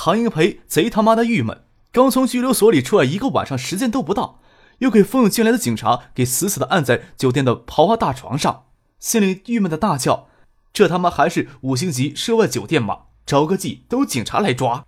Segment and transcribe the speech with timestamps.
[0.00, 4.38] 唐英培贼他妈的郁闷，刚从拘留所里出来一个晚上，时间都不到，
[4.78, 8.66] 又给蜂拥进来的警察给死死的按在酒店的豪华大床上，
[9.00, 10.28] 心里郁闷的大叫
[10.72, 13.06] ：“这他妈还是五星级涉外酒店吗？
[13.26, 14.86] 着个急都警察来抓！”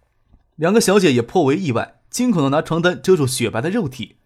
[0.54, 4.18] 两个小姐也颇为意外，惊恐的拿床单遮住雪白的肉体。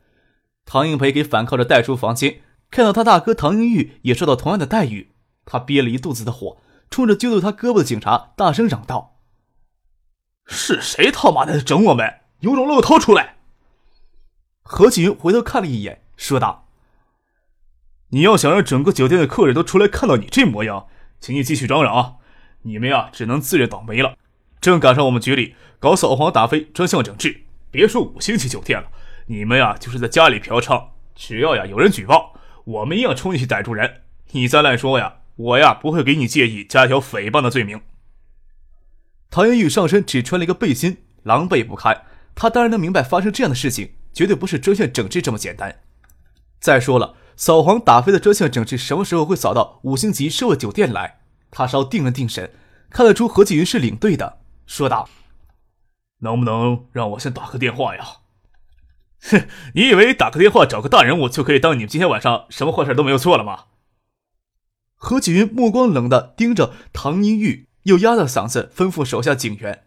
[0.67, 5.13] 唐英培给反靠着带出房间，看到他大哥唐英玉也受到同样的待遇，
[5.47, 6.59] 他憋了一肚子的火，
[6.91, 9.14] 冲着揪住他胳膊的警察大声嚷道。
[10.47, 12.21] 是谁他妈的整我们？
[12.41, 13.37] 有种露头出来！
[14.63, 16.69] 何启云回头看了一眼，说道
[18.11, 20.87] ：“你要想让整个酒店的客人都出来看到你这模样，
[21.21, 22.17] 请你继续嚷嚷啊！
[22.63, 24.17] 你们呀，只能自认倒霉了。
[24.61, 28.89] 正赶上我们局里搞扫黄打非专项整治，别说五星级酒店了，
[29.27, 34.03] 你们呀，就是在家里嫖娼，只要呀有人举报，我们一样冲进去逮住人。
[34.33, 37.81] 你再乱说呀，我呀不会给你介意加一条诽谤的罪名。”
[39.35, 42.05] 唐元玉上身只穿了一个背心，狼狈不堪。
[42.37, 45.81] 他当然能明白，发生这样的事情绝对不是专项整治这么简单。
[46.61, 51.19] 再说了，扫黄打非的专项整治什么时候会扫到五星级奢华酒店来？
[51.51, 52.53] 他稍定了定神，
[52.91, 55.09] 看得出何继云是领队的，说道
[56.23, 58.05] ：“能不能让我先打个电话呀？”
[59.33, 63.65] 哼，你以为打个电话找个大人物就可以当你们今天晚上什么坏事都没有做了吗？
[64.95, 67.67] 何继云目光冷的盯着唐英玉。
[67.85, 69.85] 又压着嗓子吩咐手下警员：“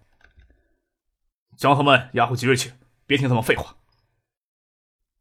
[1.55, 2.73] 将他们押回局里去，
[3.05, 3.75] 别听他们废话。”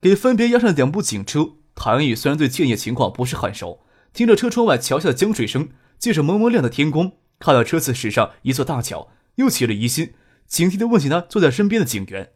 [0.00, 1.56] 给分别押上两部警车。
[1.74, 3.84] 唐玉虽然对建业情况不是很熟，
[4.14, 5.68] 听着车窗外桥下的江水声，
[5.98, 10.14] 借着蒙蒙亮的天光，看到车次驶上一座大桥，又起了疑心，
[10.46, 12.32] 警惕的问起他坐在身边的警员：“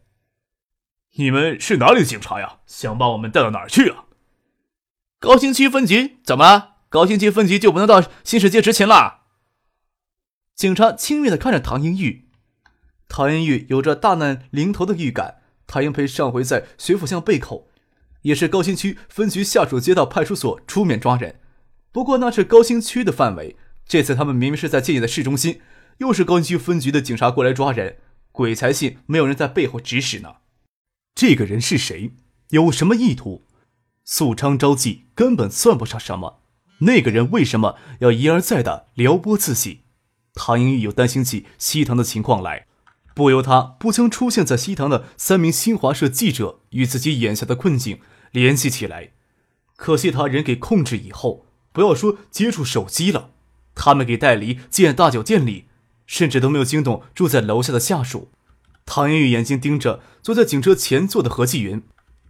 [1.17, 2.59] 你们是哪里的警察呀？
[2.67, 4.05] 想把我们带到哪儿去啊
[5.19, 6.19] ？”“高新区分局。
[6.25, 6.73] ”“怎么？
[6.89, 9.20] 高新区分局就不能到新世界执勤了？”
[10.61, 12.25] 警察轻蔑的看着唐英玉，
[13.07, 15.37] 唐英玉有着大难临头的预感。
[15.65, 17.67] 唐英培上回在学府巷背口，
[18.21, 21.39] 也是高新区分局下属街道派出所出面抓人，
[21.91, 23.57] 不过那是高新区的范围。
[23.87, 25.61] 这次他们明明是在建业的市中心，
[25.97, 27.97] 又是高新区分局的警察过来抓人，
[28.31, 30.35] 鬼才信没有人在背后指使呢。
[31.15, 32.11] 这个人是谁？
[32.49, 33.47] 有什么意图？
[34.05, 36.43] 素昌招妓根本算不上什么，
[36.81, 39.80] 那个人为什么要一而再的撩拨自己？
[40.33, 42.65] 唐英玉又担心起西塘的情况来，
[43.13, 47.99] 不由他不将出现在西塘的三名新华社记者与自己眼下的困境
[48.31, 49.11] 联系起来。
[49.75, 53.31] 可惜他人给控制以后，不要说接触手机了，
[53.75, 55.65] 他们给带离建大酒店里，
[56.07, 58.29] 甚至都没有惊动住在楼下的下属。
[58.85, 61.83] 唐英玉眼睛盯着坐在警车前座的何继云，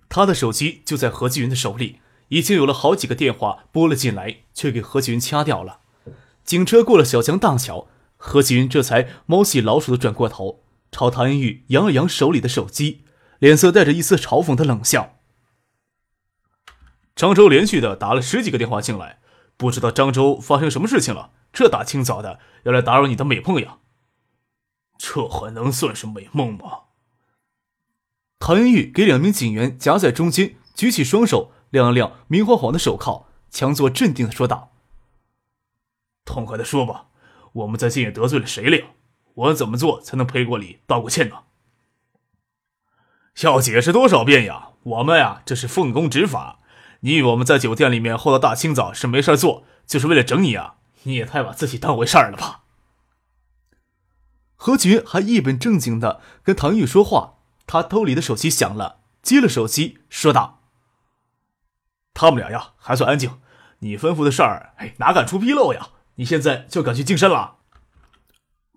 [0.09, 5.79] 他的手机就在何继云的手里，已经有了好几个电话拨了进来，却给何继云掐掉了。
[6.44, 7.88] 警车过了小江大桥。
[8.24, 13.04] 何启云这才猫戏老鼠的转过头，朝唐英玉扬了扬手里的手机，
[13.40, 15.18] 脸色带着一丝嘲讽的冷笑。
[17.16, 19.20] 漳州连续的打了十几个电话进来，
[19.58, 21.31] 不知道漳州发生什么事情了？
[21.52, 23.80] 这大清早的要来打扰你的美梦呀？
[25.00, 26.81] 这还能算是美梦吗？
[28.38, 34.74] 唐英玉给两名警员夹在中间，举起双手，亮了亮明晃晃的手铐，强作镇定的说道
[36.24, 37.08] ：“痛快的说吧。”
[37.53, 38.85] 我们在建业得罪了谁了呀？
[39.34, 41.44] 我怎么做才能赔过礼、道过歉呢？
[43.44, 44.69] 要解释多少遍呀？
[44.84, 46.59] 我们呀，这是奉公执法。
[47.01, 50.75] 你以为我们在酒店里面候到大清早是没事做，就是为了整你啊？
[51.03, 52.63] 你也太把自己当回事儿了吧？
[54.56, 60.62] 何菊还一本正经的跟唐玉说话，他兜里的手机响了，接了手机，说道
[62.13, 63.39] ：“他们俩呀，还算安静。
[63.80, 65.89] 你吩咐的事儿，哎，哪敢出纰漏呀？”
[66.21, 67.56] 你现在就敢去净身了？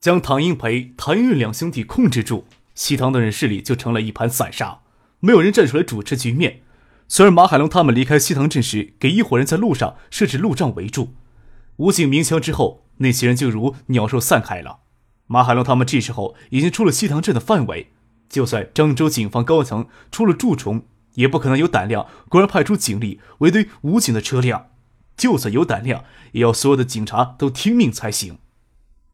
[0.00, 4.81] 将唐英培、谭运两兄弟控制住，西塘的人势力就成了一盘散沙，
[5.20, 6.62] 没有人站出来主持局面。
[7.06, 11.12] 虽然马海龙他们离开西塘镇时，给一伙人在路上设置路障围住，
[11.76, 14.79] 武警鸣枪之后，那些人就如鸟兽散开了。
[15.26, 17.93] 马海龙他们这时候已经出了西塘镇的范围，
[18.31, 20.87] 就算漳州警方高层出了蛀虫，
[21.17, 24.69] 也不可能有胆量公然派出警力围堆武警的车辆。
[25.17, 28.39] 就算有胆量，也要所有的警察都听命才行。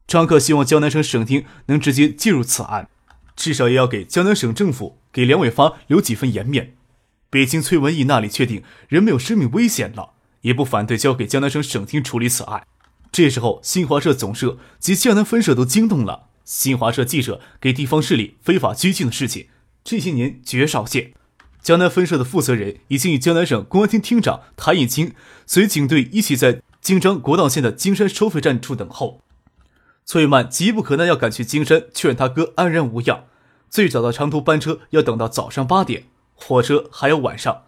[0.06, 2.88] 张克希望江南省省厅能直接介入此案，
[3.36, 6.74] 至少也要给江南省政府、给梁伟发留几分颜面。
[7.30, 12.66] 北京崔文义那里确定人没有生命危险了，也不反对交给江南省省厅处理此案。
[13.12, 16.28] 这时候，新华社总社及江南分社都惊动了。
[16.44, 19.46] 新华社记者给地方势力非法拘禁的事情，
[19.84, 21.12] 这些年绝少见。
[21.62, 25.14] 江南分社的负责人已经与江南省公安厅厅长谭以清
[25.46, 29.20] 随警队一起在京张国道线的金山收费站处等候。
[30.06, 33.24] 崔曼急不可耐要赶去金山确认他哥安然无恙，
[33.68, 36.04] 最早的长途班车要等到早上八点，
[36.34, 37.62] 火车还要晚上。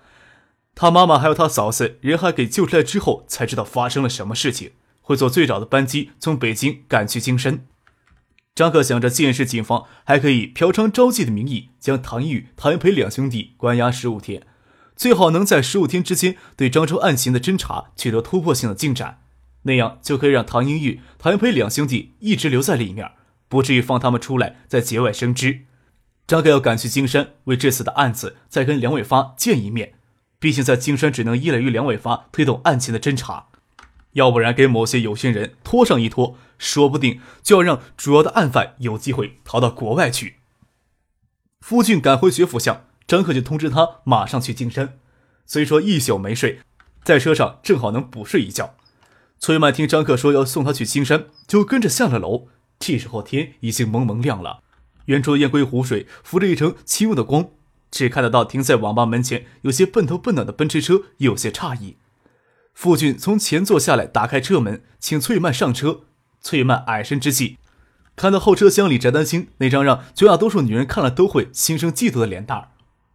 [0.74, 4.72] 他妈妈还有他嫂子人还给救出来之后，才知道发生了什么事情，
[5.02, 7.66] 会坐最早的班机从北京赶去金山。
[8.54, 14.42] 张克想着，建市警方还可以嫖娼招妓的名义将唐英玉、唐英培两兄弟关押十五天，
[14.94, 19.20] 最好能在十五天之间对漳州案情的侦查取得突破性的进展。
[19.62, 23.12] 那样就可以让唐英玉、唐英培两兄弟一直留在里面，
[23.48, 25.62] 不至于放他们出来再节外生枝。
[26.26, 29.94] 张克要赶去金山，为这次的案子再跟梁伟发见一面。
[30.38, 33.46] 毕竟在金山只能依赖于梁伟发推动案情的侦查，
[34.12, 40.36] 要不然给某些有心人拖上一拖，说不定就要让主要的案犯有机会逃到国外去。
[41.60, 45.00] 夫俊赶回学府巷，张克就通知他马上去金山。
[45.44, 46.60] 虽说一宿没睡，
[47.02, 48.76] 在车上正好能补睡一觉。
[49.40, 52.46] 崔曼听张克说要送他去青山，就跟着下了楼。
[52.78, 54.62] 这时候天已经蒙蒙亮了，
[55.06, 57.50] 远处的雁归湖水浮着一层轻雾的光，
[57.90, 61.96] 只看得到停在网吧门前有些笨头笨脑的奔驰车，有些诧异。
[62.72, 66.04] 傅俊从前座下来，打开车门，请崔曼上车。
[66.42, 67.56] 崔曼矮身之际，
[68.16, 72.68] 看到后车厢里翟丹青那张让绝大多数女人看了都会心生嫉妒的脸蛋儿，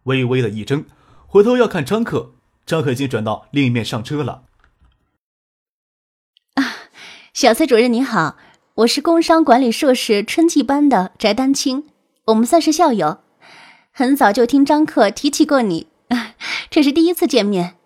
[0.04, 0.86] 微微的一怔，
[1.26, 2.32] 回头要看张克，
[2.64, 4.44] 张克已经转到另一面上车了。
[6.54, 6.64] 啊
[7.34, 8.36] 小崔主任您好，
[8.76, 11.84] 我是工商管理硕士春季班的翟丹青，
[12.24, 13.18] 我们算是校友，
[13.92, 15.86] 很早就听张克提起过你，
[16.70, 17.76] 这是第一次见面。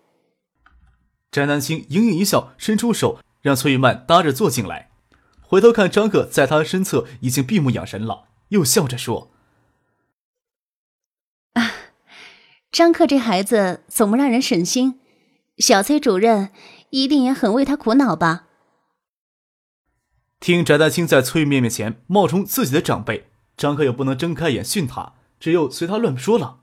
[1.30, 4.91] 翟丹青盈盈一笑，伸出手让崔玉曼搭着坐进来，
[5.52, 9.31] 回头看张克在他身侧已经闭目养神了，又笑着说
[11.52, 11.70] ：“啊，
[12.70, 14.99] 张克这孩子总不让人省心，
[15.58, 16.52] 小崔主任
[16.88, 18.46] 一定也很为他苦恼吧？”
[20.40, 26.60] 听翟丹青在崔面面前冒充自己的长辈，张克又不能睁开眼训他，只有随他乱说了。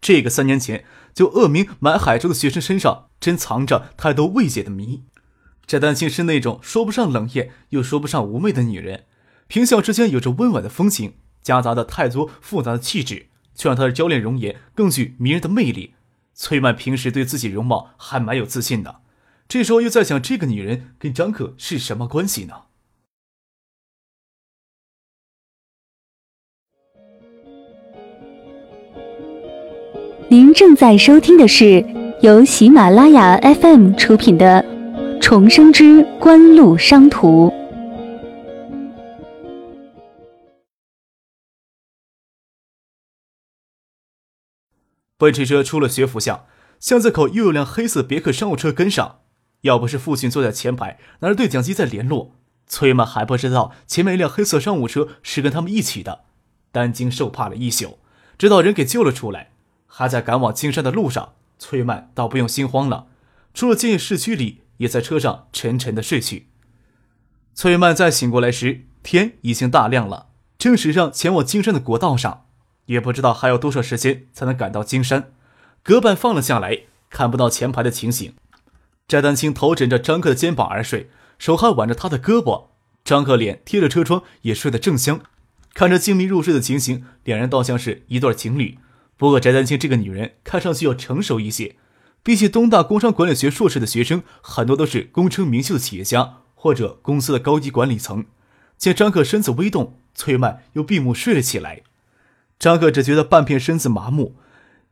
[0.00, 5.02] 这个三年前就恶名满海州的学生身上，真藏着太多未解的谜。
[5.66, 9.04] 翟丹青是那种说不上冷艳，又说不上妩媚的女人，
[9.46, 15.94] 平笑之间有着温婉的风情，夹杂的太多复杂的气质，却让她的娇艳容颜更具迷人的魅力。
[16.34, 18.96] 崔曼平时对自己容貌还蛮有自信的，
[19.46, 22.54] 这时候又在想，这个女人跟张可是什么关系呢？
[30.28, 31.84] 您正在收听的是
[32.20, 34.60] 由喜马拉雅 FM 出品的
[35.26, 37.48] 《重生之官路商途》。
[45.16, 46.44] 奔驰车出了学府巷，
[46.78, 49.20] 巷子口又有辆黑色别克商务车跟上。
[49.62, 52.34] 要不是父亲坐在前排，拿着对讲机在联络，
[52.66, 56.24] 崔曼还不知道前面一辆黑色商务车是跟他们一起的。
[56.70, 57.98] 担惊受怕了一宿，
[58.36, 59.52] 直到人给救了出来。
[59.86, 63.06] 还在赶往金山的路上，崔曼倒不用心慌了。
[63.54, 66.48] 出了建业市区里，也在车上沉沉的睡去。
[67.54, 70.28] 崔曼再醒过来时，天已经大亮了，
[70.58, 72.46] 正驶上前往金山的国道上，
[72.86, 75.32] 也不知道还有多少时间才能赶到金山。
[75.82, 78.34] 隔板放了下来，看不到前排的情形。
[79.06, 82.68] 翟丹青头枕着张克的肩膀而睡，手还挽着他的胳膊。
[83.04, 85.20] 张克脸贴着车窗，也睡得正香。
[85.74, 88.78] 看着静谧入睡的情形，两人倒像是一对情侣。
[89.16, 91.76] 不过，翟丹青这个女人看上去要成熟一些。
[92.24, 98.24] 比起东大工商管理学硕士的学生，很多都是功成名就的企业家或者公司的高级管理层。
[98.78, 101.82] 见张克身子微动，崔曼又闭目睡了起来。
[102.58, 104.36] 张克只觉得半片身子麻木，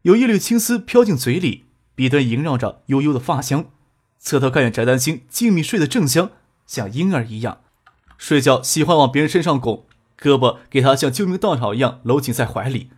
[0.02, 3.64] 有一缕青丝飘进嘴里，鼻端萦绕着悠悠的发香。
[4.18, 6.32] 侧头看见翟丹青静谧睡得正香，
[6.66, 7.60] 像婴儿一样。
[8.18, 9.86] 睡觉喜欢往别人身上拱，
[10.20, 12.90] 胳膊给他像救命稻草一样搂紧在怀里。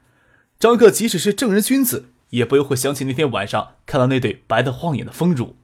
[0.59, 5.57] 张克即使是正人君子，也不由会想起那天晚上看到那对白得晃眼的丰乳。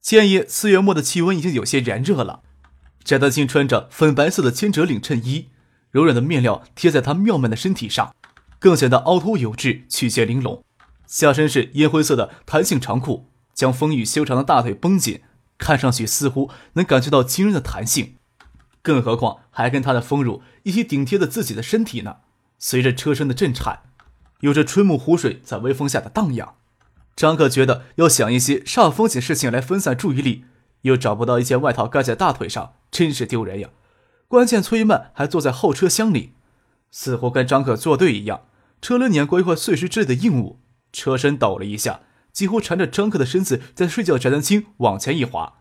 [0.00, 2.42] 建业四月末的气温已经有些炎热了。
[3.04, 5.48] 翟丹青穿着粉白色的千褶领衬衣，
[5.90, 8.14] 柔软的面料贴在她妙曼的身体上，
[8.60, 10.64] 更显得凹凸有致、曲线玲珑。
[11.06, 15.20] 下身是烟灰色的弹性长裤，将丰腴修长的大腿绷紧，
[15.58, 18.14] 看上去似乎能感觉到惊人的弹性。
[18.82, 22.18] 更何况还跟她的丰乳一起顶贴着自己的身体呢。
[22.58, 23.80] 随着车身的震颤，
[24.42, 26.54] 有着春木湖水在微风下的荡漾。
[27.16, 30.44] 张克觉得要想一些煞风景事情来分散注意力，
[30.82, 33.70] 又找不到一件外套盖在大腿上，真是丢人呀。
[34.28, 36.32] 关键崔曼还坐在后车厢里，
[36.90, 38.42] 似乎跟张克作对一样。
[38.80, 40.58] 车轮碾过一块碎石之类的硬物，
[40.92, 42.00] 车身抖了一下，
[42.32, 44.18] 几乎缠着张克的身子在睡觉。
[44.18, 45.58] 翟丹青往前一滑，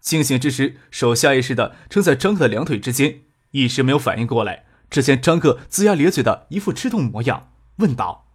[0.00, 3.20] 惊醒之时，手下意识地撑在张克的两腿之间，
[3.52, 4.64] 一时没有反应过来。
[4.90, 8.28] 只见张克龇牙咧嘴的一副吃痛模样，问道：“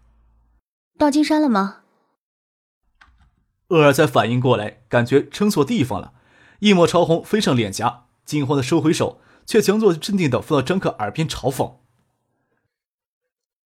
[1.00, 1.84] 到金山了吗？”
[3.70, 6.14] 厄尔才反应过来，感觉撑错地方了，
[6.60, 11.78] 一抹潮红飞上脸颊，惊慌的收回手，却强作镇定的附到张克耳边嘲讽。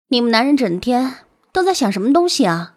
[0.09, 2.75] 你们男人整天都在想什么东西啊？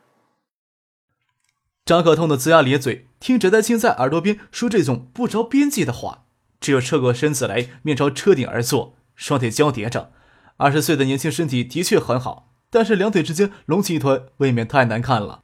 [1.85, 6.25] 张可痛的龇牙咧嘴，听翟丹青在耳朵边说这种不着边际的话，
[6.61, 10.13] 只有侧过身子来，面朝车顶而坐，双腿交叠着。
[10.57, 15.43] 二十岁的年轻身体的确很好，但是两腿之间隆起一团，未免太难看了。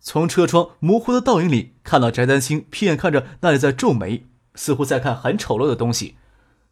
[0.00, 6.16] 从车窗模糊的倒影里看到翟丹青屁眼看着那里在皱眉，似乎在看很丑陋的东西。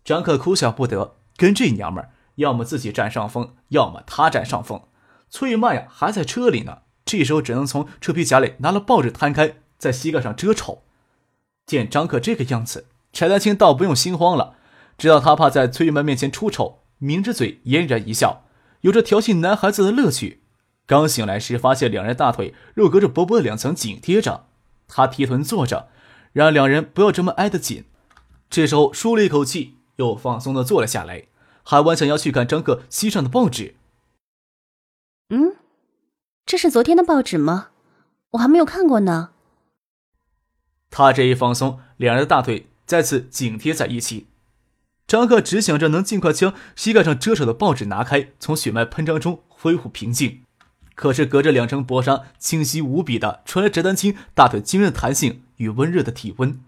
[0.05, 2.11] 张可哭笑不得，跟这娘们儿。
[2.37, 4.83] 要么自己占上风，要么他占上风。
[5.29, 6.79] 崔玉曼呀，还在车里呢。
[7.05, 10.83] 这时候只能从车皮夹里拿了报纸摊开，在膝盖上遮丑。
[11.65, 14.55] 见张克这个样子，柴丹青倒不用心慌了，
[14.99, 18.45] 知道他怕在崔玉曼面前出丑，抿着嘴嫣然一笑，
[18.87, 20.43] 有着调戏男孩子的乐趣。
[20.87, 24.47] 刚醒来时，发现两人大腿肉隔着薄薄的两层紧贴着，
[24.87, 25.89] 他提臀坐着，
[26.33, 27.87] 让两人不要这么挨得紧。
[28.49, 31.25] 这时候舒了一口气，又放松的坐了下来。
[31.65, 33.75] 还弯想要去看张克膝上的报纸。
[35.31, 35.57] 嗯，
[36.45, 37.71] 这是昨天的报纸吗？
[38.31, 39.31] 我还没有看过呢。
[40.91, 44.29] 他这一放松，两人的大腿再次紧贴在一起。
[45.07, 50.43] 张克只想着能尽快将膝盖上遮丑的报纸拿开，从血脉喷张中恢复平静。
[50.97, 56.59] 可是隔着两层薄纱，清晰无比的传来翟丹青大腿惊人的弹性与温热的体温，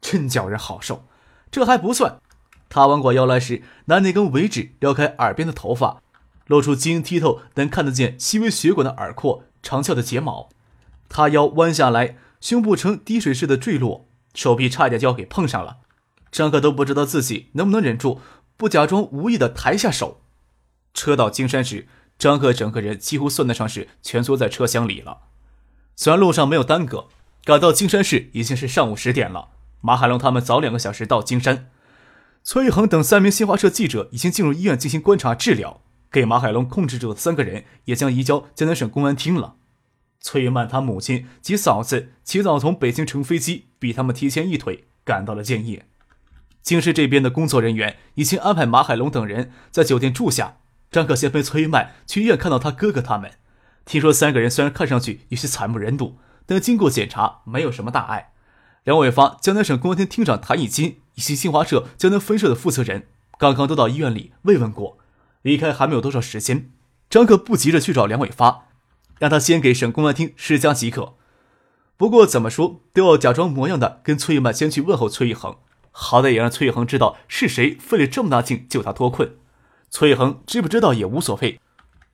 [0.00, 1.06] 真叫人好受。
[1.50, 2.20] 这还不算。
[2.68, 6.00] 他弯过腰来时，拿那根尾指撩开耳边的头发，
[6.46, 10.50] 露出晶莹剔透、能看得见细微血管的耳廓、长翘的睫毛。
[11.08, 15.78] 他腰弯下来，胸部呈滴水似的坠落，手臂差点就要给碰上了。
[16.30, 18.20] 张克都不知道自己能不能忍住，
[18.56, 20.20] 不假装无意的抬下手。
[20.94, 21.86] 车到金山时，
[22.18, 25.18] 张克整个人几乎算得上是蜷缩在车厢里了。
[25.96, 27.08] 虽然路上没有耽搁，
[27.44, 29.50] 赶到金山市已经是上午十点了。
[29.80, 31.70] 马海龙他们早两个小时到金山。
[32.42, 39.56] 崔玉恒等三名新华社记者已经进入医院进行观察治疗，给马海龙控制住的三个人也将移交江南省公安厅了。
[40.20, 45.86] 崔玉曼他母亲及嫂子起早从北京乘飞机，比他们提前一腿赶到了建业。
[46.68, 50.58] 京师这边的工作人员已经安排马海龙等人在酒店住下。
[50.90, 53.30] 张可先陪崔玉曼去医院看到他哥哥他们。
[53.86, 58.32] 听说三个人虽然看上去有些惨不忍睹，但经过检查没有什么大碍。
[58.84, 63.06] 梁伟发、江南省公安厅厅长谭以金以及新华社江南分社的负责人
[63.38, 64.98] 刚刚都到医院里慰问过，
[65.40, 66.70] 离开还没有多少时间。
[67.08, 68.66] 张克不急着去找梁伟发，
[69.18, 71.14] 让他先给省公安厅施加即可。
[71.96, 75.56] 不过怎么说都要假装模样的跟崔玉曼先去问候崔玉恒，
[76.00, 79.36] 好歹也让崔玉恒知道是谁费了这么大劲救他脱困。
[79.90, 81.60] 崔玉恒知不知道也无所谓，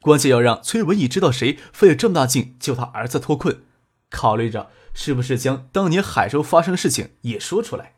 [0.00, 3.64] 关键要让崔文义知道谁费了这么大劲救他儿子脱困。
[4.08, 4.70] 考虑着。
[4.96, 7.96] 是不是将当年海州发生的事情也说出来？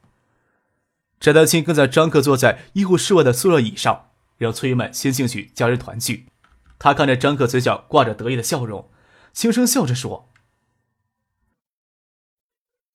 [1.20, 6.28] 翟丹青跟在张克坐在医护室外的塑料椅上，让崔玉曼先进去家人团聚。
[6.78, 8.90] 他看着张克嘴角挂着得意的笑容，
[9.34, 10.30] 轻声笑着说：“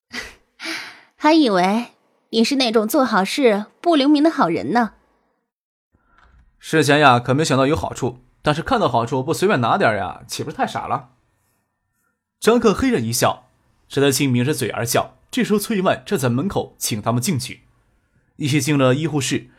[1.15, 1.89] 还以为
[2.31, 4.93] 你是那种做好事不留名的好人呢。
[6.59, 11.09] 事前呀，可没想到有好处，但是看到好处不随便拿点呀，岂不是太傻了？”
[12.39, 13.49] 张克嘿然一笑。
[13.89, 15.17] 石德清抿着嘴而笑。
[15.29, 17.63] 这时候，崔玉曼站在门口，请他们进去。
[18.37, 19.49] 一起进了医护室。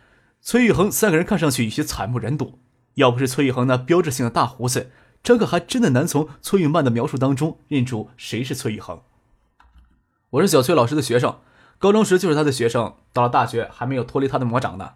[0.41, 2.59] 崔玉恒三个人看上去有些惨不忍睹。
[2.95, 4.91] 要不是崔玉恒那标志性的大胡子，
[5.23, 9.03] 张克还真的难从崔玉曼的描述当中认出谁是崔玉恒。
[10.31, 11.39] 我是小崔老师的学生，
[11.83, 14.93] 高中时就是他的学生，到了大学还没有脱离他的魔掌呢。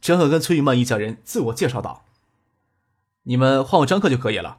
[0.00, 2.04] 张克跟崔玉曼一家人自我介绍道
[3.26, 4.58] ：“你们换我张克就可以了。”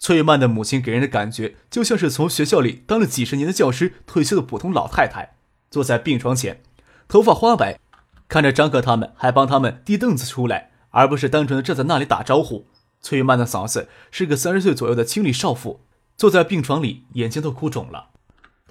[0.00, 5.36] 崔玉曼的母亲给人的感觉就像是从学校里当了几十年的教师退休的普通老太太，
[5.70, 6.62] 坐在病床前，
[7.06, 7.78] 头发花白，
[8.26, 12.66] 看着张克他们，还帮他们递凳子出来，而不是单纯的站在那里打招呼。
[13.02, 15.84] 崔玉曼的嫂子是个三十岁左右的清丽少妇，
[16.16, 18.08] 坐在病床里，眼睛都哭肿了。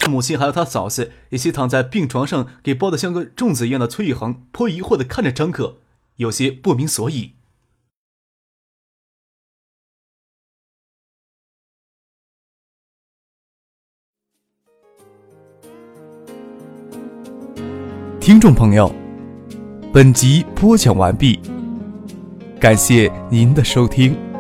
[0.10, 5.78] 母亲还有他嫂子一起躺在病床上，给包的像个粽子一样的崔宇恒颇疑惑的看着张克，
[6.18, 7.34] 有些不明所以。
[18.20, 18.94] 听众朋友，
[19.92, 21.40] 本集播讲完毕，
[22.60, 24.31] 感谢您的收听。